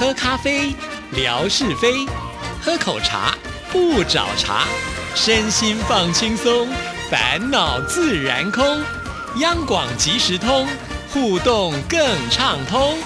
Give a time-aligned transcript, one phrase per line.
[0.00, 0.74] 喝咖啡，
[1.12, 2.08] 聊是非；
[2.62, 3.36] 喝口茶，
[3.70, 4.64] 不找茬。
[5.14, 6.66] 身心放轻松，
[7.10, 8.64] 烦恼自然空。
[9.40, 10.66] 央广即时通，
[11.12, 12.00] 互动更
[12.30, 12.96] 畅通。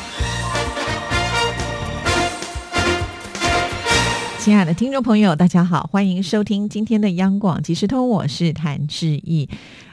[4.38, 9.48] 亲爱的听众朋友，大家好，欢迎收听今天的央广即时通，我是谭志毅。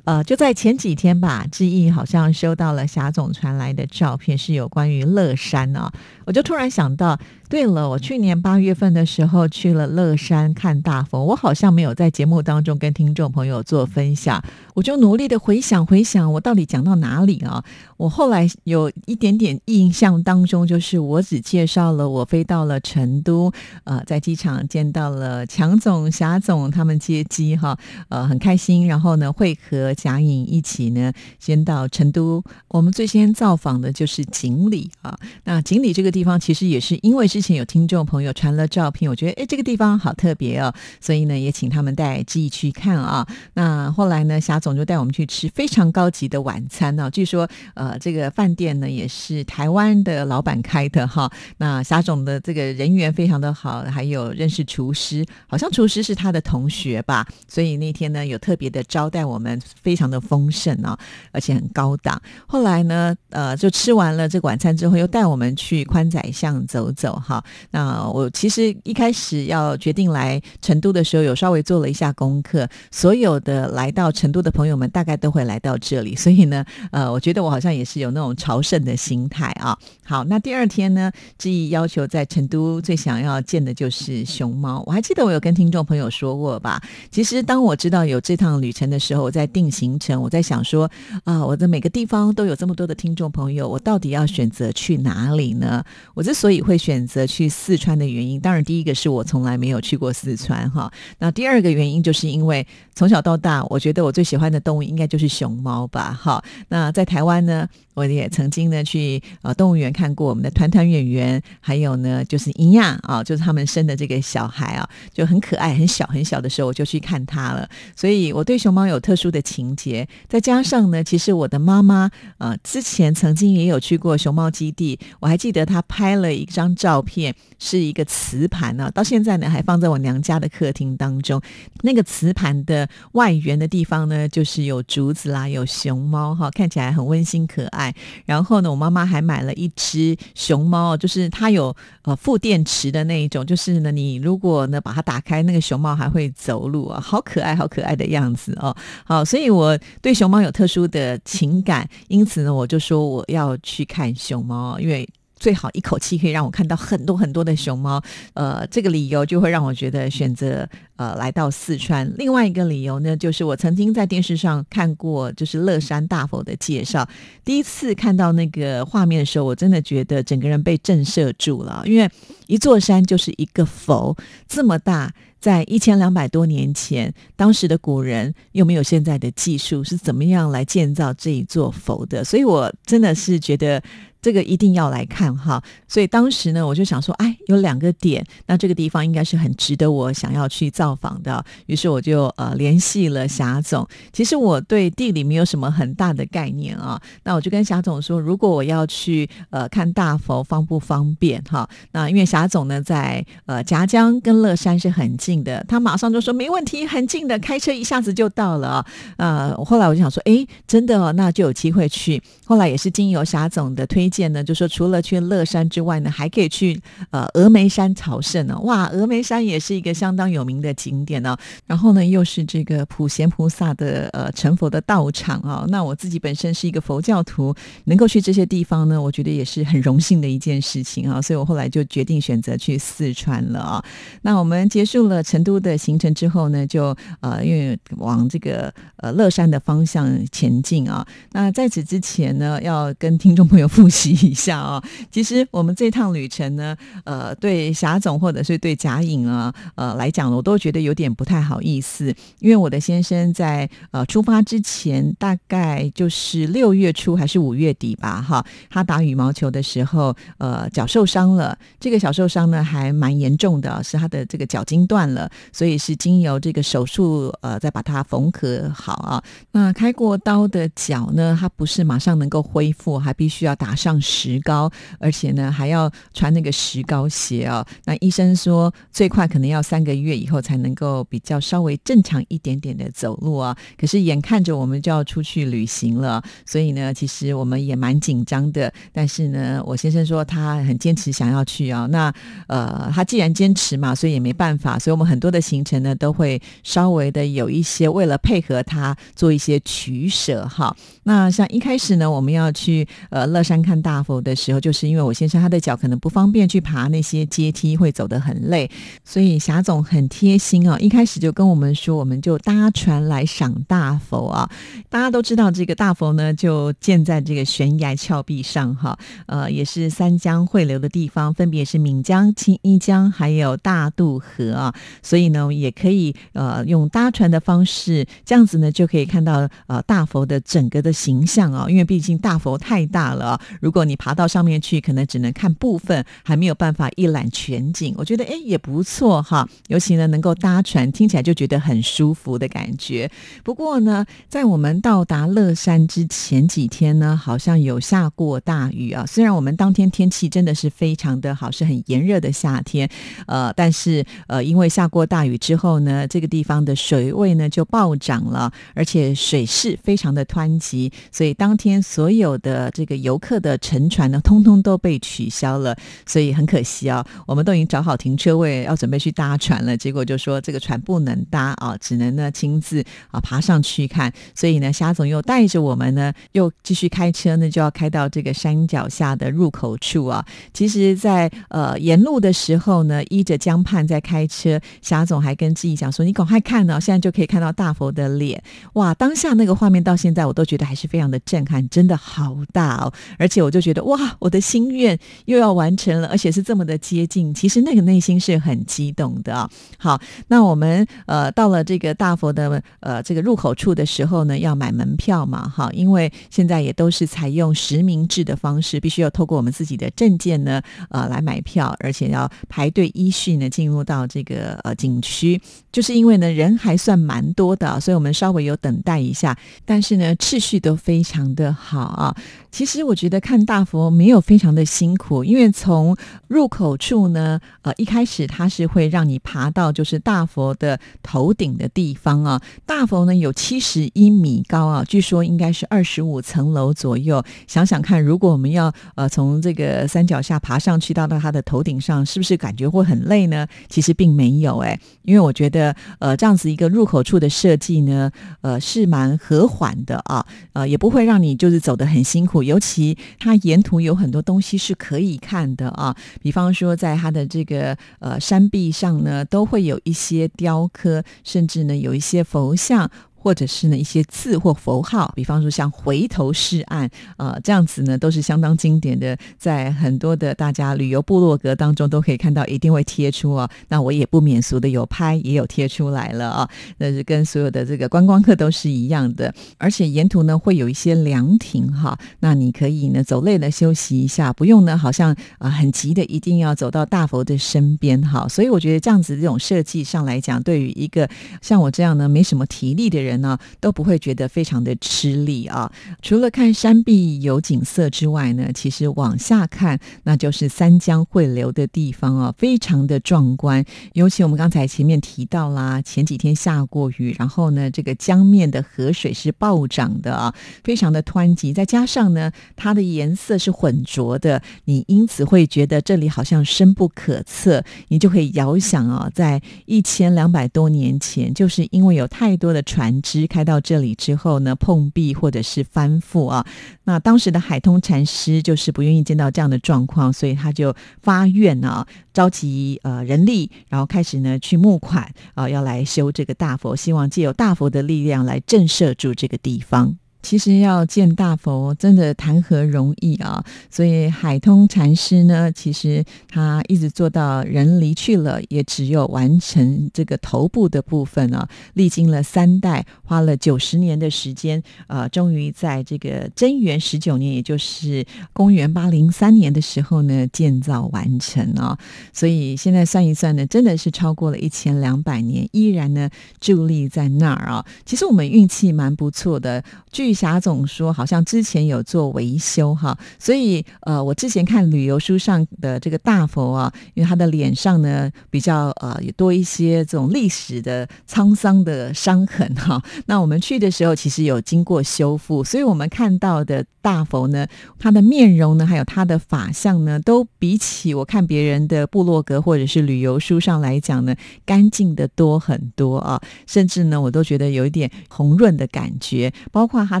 [0.04, 5.92] 呃，就在前几天吧，志毅好像收到了霞总传来的照片，是有关于乐山啊，
[6.28, 7.18] 我就突然想到。
[7.48, 17.64] 对了，我去年八月份的时候去了乐山看大佛，我好像没有在节目当中跟听众朋友做分享，我就努力的回想回想，我到底讲到哪里啊？
[17.96, 23.50] 我后来有一点点印象当中，就是我只介绍了我飞到了成都，
[23.84, 27.78] 呃，在机场见到了强总、霞总他们接机哈，
[28.10, 37.28] 呃，很开心，然后呢会和贾颖一起呢先到成都，我们最先造访的就是锦里啊，那锦里这个地地方其实也是因为。
[37.28, 43.24] 之前有听众朋友传了照片，我觉得哎，这个地方好特别哦，所以呢也请他们带记忆去看啊。
[43.52, 47.10] 那后来呢，霞总就带我们去吃非常高级的晚餐呢。
[47.10, 51.30] 据说呃，这个饭店呢也是台湾的老板开的哈。
[51.58, 57.28] 那霞总的这个人缘非常的好，还有认识厨师，好像厨师是他的同学吧。
[57.46, 60.98] 所以那天呢有特别的招待我们，非常的丰盛啊，
[61.30, 62.20] 而且很高档。
[62.46, 67.20] 后来呢，呃，就吃完了这个晚餐之后，又带我们去宽窄巷走走。
[67.24, 72.68] 好，那我其实一开始要决定来成都的时候，有稍微做了一下功课。
[72.90, 79.76] 所有的来到成都的朋友们，大概都会来到这里，所以呢， 呃，我觉得我好像也是有那种朝圣的心态啊。
[80.04, 84.82] 好，那第二天呢，志毅要求在成都最想要见的就是熊猫。
[84.86, 86.82] 我还记得我有跟听众朋友说过吧？
[87.10, 90.90] 其实当我知道有这趟旅程的时候，我在定行程，我在想说
[91.24, 95.84] 啊，我的每个地方都有这么多的听众朋友，我到底要选择去哪里呢？
[96.14, 97.28] 我之所以会选择。
[97.28, 100.90] 去四川的原因，当然第一个是我从来没有去过四川哈。
[101.18, 106.18] 那第二个原因就是因为从小到大，我觉得我最喜欢的动物应该就是熊猫吧。
[106.18, 117.68] 哈，那在台湾呢，我也曾经呢去呃动物园看过我们的团团圆圆，还有呢就是一样啊，就是他们生的这个小孩啊，就很可爱，很小很小的时候我就去看它了。
[117.94, 120.08] 所以我对熊猫有特殊的情节。
[120.28, 127.02] 再加上呢，其实我的妈妈呃之前曾经也有去过熊猫基地，我还记得她拍了一张照。
[127.08, 131.40] 片是一个瓷盘呢，到现在呢还放在我娘家的客厅当中。
[131.80, 137.94] 那个瓷盘的外缘的地方呢，就是有竹子啦，有熊猫哈，看起来很温馨可爱。
[138.26, 148.76] 然后呢，我妈妈还买了一只熊猫，就是它有呃负电池的那一种，就是呢，你如果呢把它打开，那个熊猫还会走路啊，好可爱，好可爱的样子哦。
[149.04, 155.08] 好，所以我对熊猫有特殊的情感，因此呢，我就说我要去 看熊猫，因为。
[155.38, 158.02] 最好一口气可以让我看到很多很多的熊猫，
[158.34, 162.12] 呃，这个理由就会让我觉得选择呃来到四川。
[162.16, 167.08] 另外一个理由呢，就是我曾经在电视上看过就是乐山大佛的介绍，
[167.44, 172.10] 第一次看到那个画面的时候，我真的觉得整个人被震慑住了，因为
[172.46, 174.16] 一座山就是一个佛
[174.48, 175.12] 这么大。
[175.40, 182.24] 在一千两百多年前，当时的古人又没有现在的技术，是怎么样来建造这一座佛的？
[182.24, 183.80] 所以我真的是觉得
[184.22, 185.62] 这个一定要来看哈。
[185.86, 191.44] 所以当时呢，我就想说，哎，有两个点，那这个地方应该是很值得我想要去造访的。
[191.66, 193.86] 于是我就呃联系了霞总。
[194.12, 201.68] 其实我对地理没有什么很大的概念啊，那我就跟霞总说，如果我要去呃看大佛，方不方便哈？
[201.92, 205.08] 那因为霞总呢在呃夹江跟乐山是很。
[205.18, 208.86] 近的，他马上就说没问题，很近的，开车一下子就到了啊。
[209.16, 212.22] 呃，后来我就想说，哎，真的哦，那就有机会去。
[212.48, 218.58] 后来也是经由霞总的推荐呢，就说除了去乐山之外呢，还可以去呃峨眉山朝圣呢。
[218.60, 221.36] 哇，峨眉山也是一个相当有名的景点呢。
[221.66, 225.66] 然后呢，又是这个普贤菩萨的呃成佛的道场啊。
[225.68, 227.54] 那我自己本身是一个佛教徒，
[227.84, 231.20] 能够去这些地方呢，我觉得也是很荣幸的一件事情啊。
[231.20, 233.84] 所以我后来就决定选择去四川了啊。
[234.22, 235.22] 那我们结束了。
[235.28, 241.06] 成都的行程之后呢，就呃，因为往这个呃乐山的方向前进啊。
[241.32, 244.80] 那在此之前呢，要跟听众朋友复习一下啊。
[245.10, 261.58] 其实我们这趟旅程呢，呃，对霞总或者是对贾颖啊，呃来讲，我都觉得有点不太好意思，因为我的先生在呃出发之前，大概就是六月初还是五月底吧，哈，他打羽毛球的时候，呃，脚受伤了。
[261.80, 265.08] 这个小受伤呢，还蛮严重的，是他的这个脚筋断。
[265.08, 269.24] 了，所以是经由这个手术，呃，再把它缝合好啊。
[269.52, 273.98] 那开过刀的脚呢，它不是马上能能够恢复，还必须要打上。
[274.00, 274.70] 石膏，
[275.00, 277.66] 而且呢还要穿那个石膏鞋啊。
[277.86, 283.56] 那医生说最快可能要三个月以后才能够比较稍微正常一点点的走路啊。
[283.78, 288.72] 可是眼看着我们就要出去旅行了，所以呢，其实我们也蛮紧张的。
[288.92, 291.86] 但是呢，我先生说他很坚持想要去啊。
[291.90, 292.12] 那
[292.46, 294.78] 呃，他既然坚持嘛，所以也没办法。
[294.78, 300.74] 所以我们很多的行程呢，都会稍微的有一些为了配合他做一些取舍哈。
[301.08, 308.70] 那像一开始呢，我们要去呃乐山看大佛的时候，就是因为我先生他的脚可能不方便去爬那些阶梯，会走得很累，
[309.06, 314.50] 所以霞总很贴心啊，一开始就跟我们说，我们就搭船来赏大佛啊。
[314.90, 337.94] 大家都知道这个大佛呢，就建在这个悬崖峭壁上哈，呃，也是三江汇流的地方，分别是闽江、青衣江还有大渡河啊，所以呢，也可以呃用搭船的方式，这样子呢就可以看到呃大佛的整个的形象啊，因为毕竟大佛太大了，如果你爬到上面去，可能只能看部分，还没有办法一览全景。
[337.96, 343.08] 我觉得哎也不错哈，尤其呢能够搭船，听起来就觉得很舒服的感觉。
[343.44, 349.06] 不过呢，在我们到达乐山之前几天呢，好像有下过大雨啊。
[349.06, 352.88] 虽然我们当天天气真的是非常的好，是很炎热的夏天，
[353.26, 365.76] 呃，但是呃，因为下过大雨之后呢，这个地方的水位呢就暴涨了，而且水势非常的湍急，所以当天所有的这个游客的乘船呢，通通都被取消了。
[366.06, 374.12] 所以很可惜啊，我们都已经找好停车位，要准备去搭船了，结果就说这个船不能搭啊，只能呢亲自啊爬上去看。
[374.34, 380.24] 所以呢，虾总又带着我们呢，又继续开车呢，就要开到这个山脚下的入口处啊。
[380.52, 388.42] 其实，在呃沿路的时候呢，依着江畔在开车，霞总还跟志毅讲说：“你赶快看呢，现在就可以看到大佛的脸。”
[388.74, 392.92] 哇，当下那个画面到现在我都觉得还是非常的震撼，真的好大哦！
[393.18, 397.34] 而且我就觉得哇，我的心愿又要完成了，而且是这么的接近。
[397.34, 399.48] 其实那个内心是很激动的。
[399.76, 415.40] 好，那我们呃到了这个大佛的呃这个入口处的时候呢，要买门票嘛，哈，因为现在也都是采用实名制的方式，必须要透过我们自己的证件呢，呃，来买票，而且要排队依序呢进入到这个呃景区。
[415.70, 422.16] 就是因为呢人还算蛮多的，所以我们稍微有等待一下，但是呢秩序都非常的好啊。
[422.50, 425.96] 其实我觉得看大佛没有非常的辛苦，因为从
[426.28, 432.40] 入口处呢，呃，一开始它是会让你爬到就是大佛的头顶的地方啊。
[432.64, 437.22] 大佛呢有七十一米高啊，据说应该是二十五层楼左右。
[437.46, 443.46] 想想看，如果我们要呃从这个山脚下爬上去到到它的头顶上，是不是感觉会很累呢？
[443.68, 448.10] 其实并没有哎，因为我觉得呃这样子一个入口处的设计呢，
[448.40, 452.42] 呃是蛮和缓的啊，呃也不会让你就是走得很辛苦。
[452.42, 462.90] 尤其它沿途有很多东西是可以看的啊，比方说在它的这个呃山壁上呢，都会有一些雕刻，甚至呢有一些佛像。
[463.20, 473.50] 或者是呢一些字或符号，比方说像回头是岸啊这样子呢，都是相当经典的，在很多的大家旅游部落格当中都可以看到，一定会贴出啊。
[473.68, 476.48] 那我也不免俗的有拍，也有贴出来了啊。
[476.78, 488.26] 那是跟所有的这个观光客都是一样的，而且沿途呢会有一些凉亭哈，那你可以呢走累了休息一下，不用呢好像啊很急的一定要走到大佛的身边哈。
[488.28, 491.08] 所以我觉得这样子这种设计上来讲，对于一个
[491.42, 493.17] 像我这样呢没什么体力的人。
[493.18, 495.70] 人呢都不会觉得非常的吃力啊！
[496.00, 503.64] 除了看山壁有景色之外呢，其实往下看那就是三江汇流的地方啊，非常的壮观。
[503.94, 517.64] 尤其我们刚才前面提到啦，前几天下过雨，然后呢，这个江面的河水是暴涨的啊，非常的湍急，再加上呢，它的颜色是浑浊的，你因此会觉得这里好像深不可测。
[517.88, 522.97] 你就可以遥想啊，在一千两百多年前，就是因为有太多的船。
[523.02, 526.46] 支开到这里之后呢，碰壁或者是翻覆啊，
[526.84, 539.96] 那当时的海通禅师就是不愿意见到这样的状况，所以他就发愿啊，召集呃人力，然后开始呢去募款啊，要来修这个大佛，希望借由大佛的力量来震慑住这个地方。
[540.20, 543.42] 其实要见大佛，真的谈何容易啊！
[543.70, 561.78] 所以海通禅师呢，其实他一直做到人离去了，也只有完成这个头部的部分啊，历经了三代，花了九十年的时间，呃，终于在这个贞元十九年，也就是公元八零三年的时候呢，建造完成啊。
[562.12, 566.10] 所以现在算一算呢，真的是超过了一千两百年，依然呢
[566.40, 567.64] 伫立在那儿啊。
[567.86, 582.82] 其实我们运气蛮不错的，据玉霞总说，好像之前有做维修哈，所以呃，我之前看旅游书上的这个大佛啊，因为他的脸上呢比较呃也多一些这种历史的沧桑的伤痕哈。
[583.06, 587.46] 那我们去的时候其实有经过修复，所以我们看到的大佛呢，
[587.78, 594.14] 他的面容呢，还有他的法相呢，都比起我看别人的部落格或者是旅游书上来讲呢，
[594.46, 600.00] 干净的多很多啊，甚至呢，我都觉得有一点红润的感觉，包括他他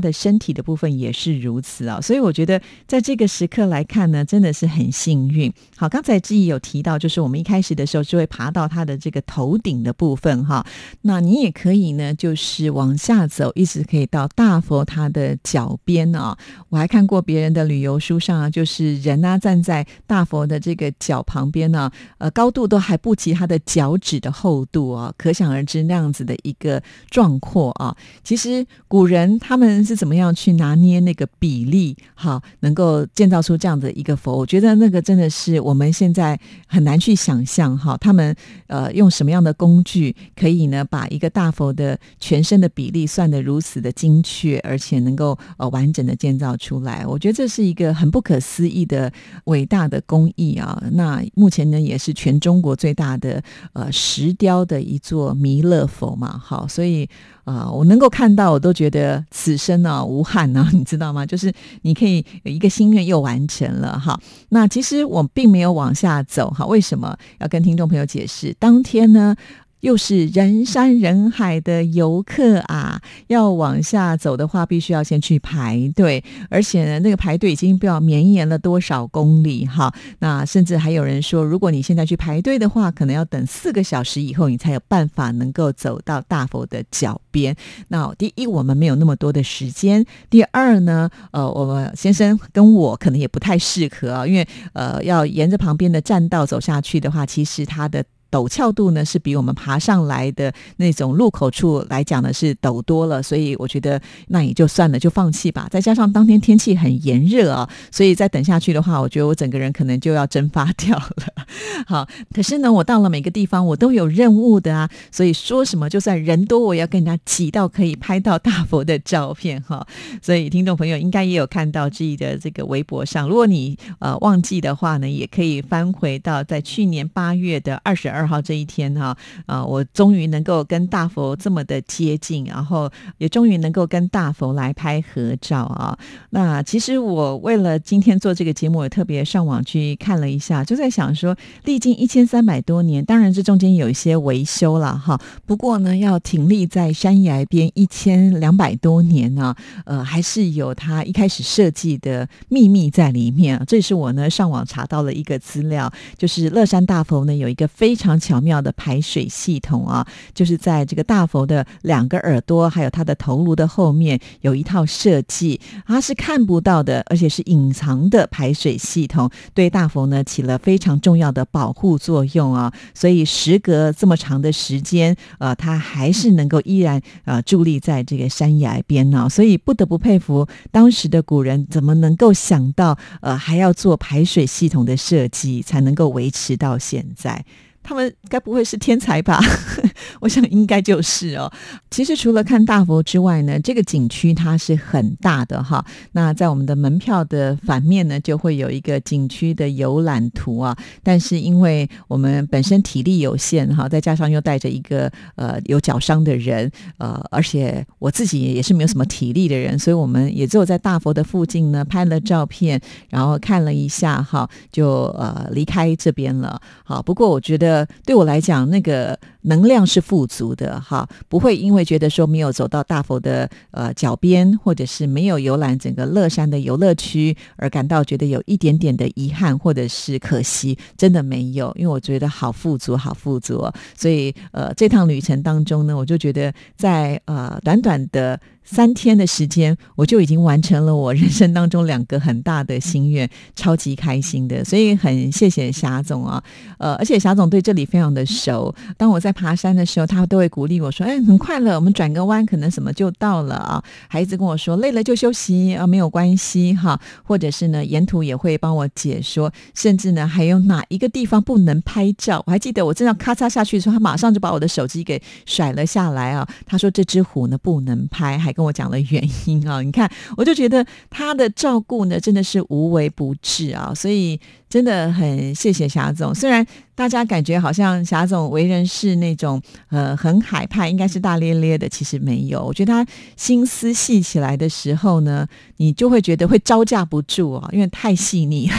[0.00, 5.52] 的身体的部分也是如此啊，所以我觉得在这个时刻来看呢，真的是很幸运。
[5.76, 10.64] 好，刚才志毅有提到，就是我们一开始的时候就会爬到他的这个头顶的部分哈，
[11.02, 16.38] 那你也可以呢，就是往下走，一直可以到大佛他的脚边啊。
[16.68, 27.96] 我还看过别人的旅游书上啊，就是人啊站在大佛的这个脚旁边呢，呃，高度都还不及他的脚趾的厚度啊，可想而知那样子的一个壮阔啊。
[28.22, 34.36] 其实古人他们是怎么样去拿捏那个比例，哈，能够建造出这样的一个佛？
[34.36, 37.96] 我觉得那个真的是我们现在很难去想象哈。
[37.96, 47.06] 他们呃用什么样的工具可以呢，把一个大佛的全身的比例算得如此的精确，而且能够呃完整的建造出来？
[47.06, 49.10] 我觉得这是一个很不可思议的
[49.44, 50.82] 伟大的工艺啊。
[50.92, 53.42] 那目前呢，也是全中国最大的
[53.72, 56.38] 呃石雕的一座弥勒佛嘛。
[56.38, 57.08] 好，所以。
[57.48, 61.24] 啊，我能够看到，我都觉得此生那无憾呢， 你知道吗？
[61.26, 64.18] 就是你可以有一个心愿又完成了哈。
[64.50, 68.54] 那其实我并没有往下走哈，为什么要跟听众朋友解释？
[68.58, 69.36] 当天呢？
[69.80, 73.00] 又是人山人海的游客啊！
[73.28, 79.94] 要往下走的话，必须要先去排队，而且呢，那个排队已经不知道绵延了多少公里哈。
[80.18, 87.54] 那甚至还有人说，如果你现在去排队的话，可能要等四个小时以后，你才有办法能够走到大佛的脚边。
[87.88, 98.04] 那第一，我们没有那么多的时间；第二呢，呃，我们先生跟我可能也不太适合啊，因为呃，要沿着旁边的栈道走下去的话，其实它的。
[98.30, 105.66] 陡峭度呢是比我们爬上来的那种入口处来讲呢是陡多了，所以我觉得那也就算了，就放弃吧。
[105.70, 111.46] 再加上当天天气很炎热啊，所以再等下去的话，我觉得我整个人可能就要蒸发掉了。
[111.88, 119.86] 好，可是呢，我到了每个地方我都有任务的啊，所以说什么就算人多，我也要跟人家挤到可以拍到大佛的照片哈。
[120.20, 128.17] 所以听众朋友应该也有看到自己的这个微博上，如果你呃忘记的话呢，也可以翻回到在去年八月的二十二。
[128.18, 135.96] 二号这一天哈，啊，我终于能够跟大佛这么的接近，然后也终于能够跟大佛来拍合照啊。
[136.30, 145.20] 那其实我为了今天做这个节目，我特别上网去看了一下，就在想说，历经一千三百多年，当然这中间有一些维修了哈。
[145.46, 153.62] 不过呢，要挺立在山崖边一千两百多年呢，呃，还是有它一开始设计的秘密在里面。
[153.68, 158.07] 这是我呢上网查到了一个资料，就是乐山大佛呢有一个非常。
[158.08, 172.72] 非常巧妙的排水系统啊，就是在这个大佛的两个耳朵，还有它的头颅的后面有一套设计，它是看不到的，而且是隐藏的排水系统，对大佛呢起了非常重要的保护作用啊。
[172.94, 179.28] 所以时隔这么长的时间，呃，它还是能够依然呃伫立在这个山崖边呢。
[179.28, 187.44] 所以不得不佩服当时的古人，怎么能够想到呃还要做排水系统的设计，才能够维持到现在。
[187.88, 189.40] 他们该不会是天才吧？
[190.20, 191.50] 我想应该就是哦。
[191.90, 195.82] 其实除了看大佛之外呢，这个景区它是很大的哈。
[196.12, 200.76] 那在我们的门票的反面呢，就会有一个景区的游览图啊。
[201.02, 212.78] 但是因为我们本身体力有限哈，再加上又带着一个呃有脚伤的人，呃，而且我自己也是没有什么体力的人，所以我们也只有在大佛的附近呢拍了照片，
[213.08, 216.60] 然后看了一下哈，就呃离开这边了。
[216.84, 217.77] 好，不过我觉得。
[218.04, 238.38] 对我来讲，那个能量是富足的哈，不会因为觉得说没有走到大佛的呃脚边，或者是没有游览整个乐山的游乐区而感到觉得有一点点的遗憾或者是可惜，真的没有，因为我觉得好富足，好富足，所以呃这趟旅程当中呢，我就觉得在呃短短的。
[238.70, 246.42] 三天的时间，我就已经完成了我人生当中两个很大的心愿， 超级开心的，所以很谢谢霞总啊，
[246.78, 248.74] 呃，而且霞总对这里非常的熟。
[248.98, 262.42] 当我在爬山的时候，他都会鼓励我说：“哎，很快乐，我们转个弯，可能什么就到了啊。”还一直跟我说：“累了就休息啊，没有关系哈。”或者是呢，沿途也会帮我解说，甚至呢，还有哪一个地方不能拍照？
[262.46, 266.46] 我还记得我正要咔嚓下去的时候，他马上就把我的手机给甩了下来啊。
[266.66, 269.80] 他说：“这只虎呢，不能拍。”还跟我讲了原因啊。
[269.80, 276.34] 你看，我就觉得他的照顾呢，真的是无微不至啊，所以真的很谢谢霞总。
[276.34, 282.64] 虽然大家感觉好像霞总为人是那种呃很海派，应该是大咧咧的，其实没有。
[282.64, 283.06] 我觉得他
[283.36, 285.46] 心思细起来的时候呢，
[285.76, 288.68] 你就会觉得会招架不住啊，因为太细腻。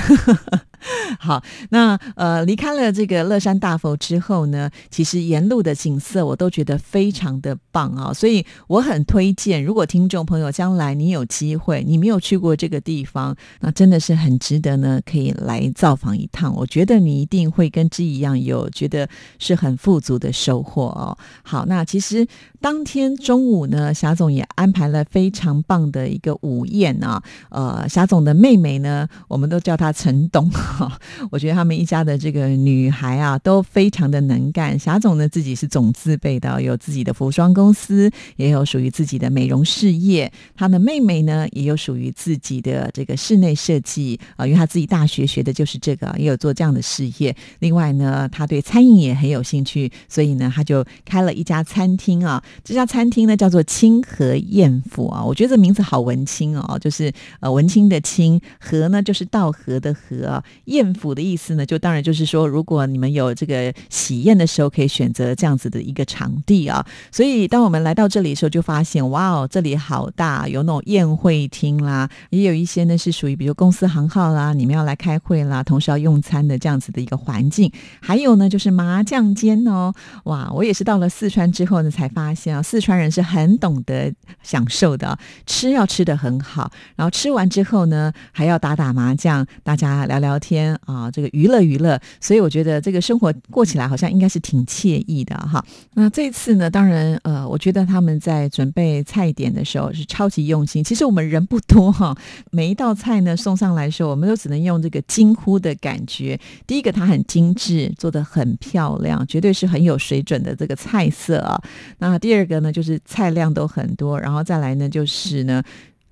[1.20, 16.54] 好，那呃，离开了这个乐山大佛之后呢，其实沿路的景色我都觉得非常的棒啊，所以我很推荐，如果听众朋友将来你有机会，你没有去过这个地方，那真的是很值得呢，可以来造访一趟。
[16.54, 19.08] 我觉得你一定会跟之一样，有觉得
[19.40, 21.18] 是很富足的收获哦。
[21.42, 22.28] 好，那其实
[22.60, 31.00] 当天中午呢，霞总也安排了非常棒的一个午宴啊，呃，霞总的妹妹呢，我们都叫她陈董哈。
[31.32, 34.78] 我觉得他们一家的这个女孩啊，都非常的能干。
[34.78, 40.30] 霞总呢自己是总字辈的，有自己的服装公司，也有属于自己的美容事业。
[40.58, 47.36] 她的妹妹呢，也有属于自己的这个室内设计啊，因为她自己大学学的就是是这个，也有做这样的事业。
[47.60, 52.44] 另外呢，他对餐饮也很有兴趣，所以呢，他就开了一家餐厅啊。
[52.64, 60.44] 这家餐厅呢叫做清河宴府啊，我觉得这名字好文青哦，就是呃文青的清河呢，就是道河的河。
[60.66, 66.86] 宴府的意思呢，就当然就是说，如果你们有这个喜宴的时候，可以选择这样子的一个场地啊。
[67.12, 77.72] 所以，当我们来到这里的时候，就发现，哇哦，这里好大，有那种宴会厅啦，也有一些呢是属于比如公司行号啦，你们要来开会啦，同时要用餐的这样子的一个环境。
[78.02, 79.94] 还有呢，就是麻将间哦，
[80.26, 84.14] 哇，我也是到了四川之后呢，才发现啊，四川人是很懂得
[84.44, 90.78] 享受的，吃要吃的很好，然后吃完之后呢，还要打打麻将，大家聊聊天。
[90.86, 95.64] 啊，这个娱乐娱乐，所以我觉得这个生活过起来好像应该是挺惬意的哈。
[95.94, 100.84] 那这次呢，当然呃，我觉得他们在准备菜点的时候是超级用心。
[100.84, 102.16] 其实我们人不多哈，
[102.52, 106.38] 每一道菜呢送上来的时候，我们都只能用这个惊呼的感觉。
[106.68, 111.60] 第一个，它很精致，做的很漂亮，绝对是很有水准的这个菜色啊。
[112.00, 115.64] 那第二个呢，就是菜量都很多，然后再来呢，就是呢。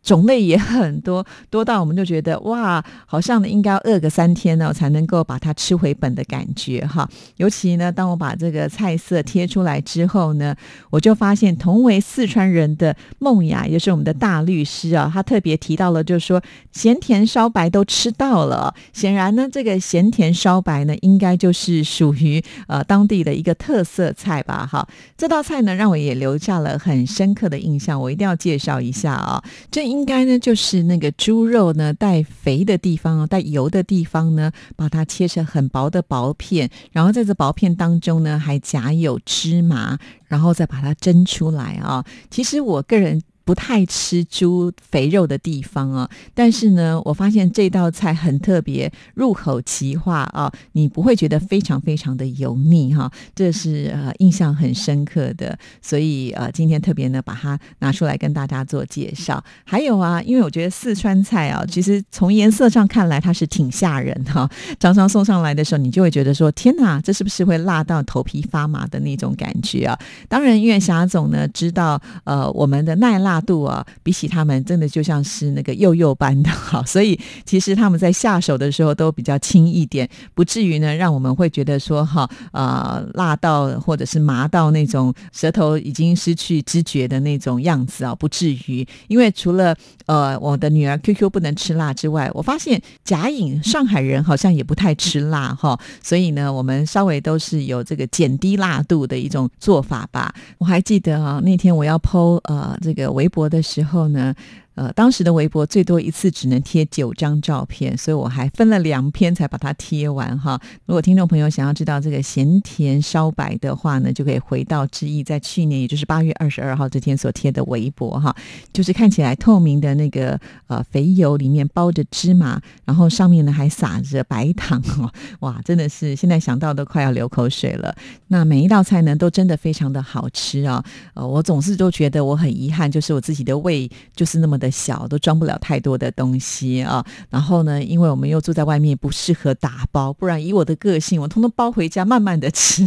[0.08, 7.06] 种类也很多，多到我们就觉得哇，好像呢应该要饿个三天呢，才能够把它吃回本的感觉哈。
[7.36, 10.56] 尤其呢，当我把这个菜色贴出来之后呢，
[10.90, 16.42] 我就发现同为四川人的梦雅，也是我们的大律师啊，他特别提到了，就是说
[16.72, 18.74] 咸甜烧白都吃到了。
[18.94, 24.66] 显然呢，这个咸甜烧白呢，应该就是属于呃当地的一个特色菜吧。
[24.66, 29.44] 哈，这道菜呢，让我也留下了很深刻的印象，我一定要介绍一下啊。
[29.70, 42.06] 这应应该呢，就是那个猪肉呢带肥的地方带油的地方呢，把它切成很薄的薄片，然后在这薄片当中呢，还夹有芝麻，然后再把它蒸出来啊。
[42.30, 43.22] 其实我个人。
[43.48, 59.42] 不太吃猪肥肉的地方啊，但是呢，我发现这道菜很特别，入口即化啊，你不会觉得非常非常的油腻哈，这是呃印象很深刻的，所以呃今天特别呢把它拿出来跟大家做介绍。
[59.64, 69.98] 还有啊，因为我觉得四川菜啊，其实从颜色上看来它是挺吓人哈，常常送上来的时候，你就会觉得说天哪，这是不是会辣到头皮发麻的那种感觉啊？
[70.28, 73.37] 当然，因为霞总呢知道呃我们的耐辣。
[73.42, 88.88] 度啊，比起他们真的就像是那个幼幼般的 哈，所以其实他们在下手的时候都比较轻一点，不至于呢让我们会觉得说哈啊辣到或者是麻到那种舌头已经失去知觉的那种样子啊，不至于。
[89.08, 100.34] 因为除了呃我的女儿 QQ 不能吃辣之外，我发现贾颖上海人好像也不太吃辣哈，所以呢我们稍微都是有这个减低辣度的一种做法吧。
[100.58, 103.38] 我还记得啊那天我要剖呃这个微。
[103.38, 104.34] 博的时候呢。
[104.78, 110.62] 呃，当时的微博最多一次只能贴九张照片，所以我还分了两篇才把它贴完哈。
[110.86, 118.36] 如果听众朋友想要知道这个咸甜烧白的话呢，就可以回到志毅在去年，也就是八月二十二号这天所贴的微博哈，
[118.72, 125.12] 就是看起来透明的那个呃肥油里面包着芝麻，然后上面呢还撒着白糖哦，
[125.42, 127.96] 哇，真的是现在想到都快要流口水了。
[128.28, 130.86] 那每一道菜呢都真的非常的好吃啊，
[131.16, 134.67] 呃，我总是都觉得我很遗憾，就是我自己的胃就是那么的。
[134.70, 142.86] 小都装不了太多的东西啊，然后呢，因为我们又住在外面，不适合打包，不然以我的个性，我通通包回家慢慢的吃。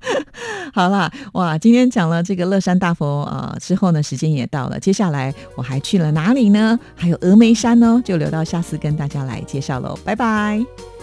[0.72, 6.78] 好啦，哇，今天讲了这个乐山大佛啊之后呢，时间也到了，接下来我还去了哪里呢？
[6.94, 10.95] 还有峨眉山呢，就留到下次跟大家来介绍喽，拜拜。